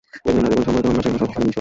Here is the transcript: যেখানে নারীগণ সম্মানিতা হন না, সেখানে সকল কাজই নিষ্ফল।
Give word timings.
যেখানে 0.25 0.39
নারীগণ 0.43 0.61
সম্মানিতা 0.65 0.87
হন 0.89 0.95
না, 0.97 1.01
সেখানে 1.03 1.17
সকল 1.21 1.31
কাজই 1.31 1.39
নিষ্ফল। 1.39 1.49